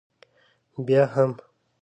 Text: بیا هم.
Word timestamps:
بیا 0.85 1.03
هم. 1.13 1.31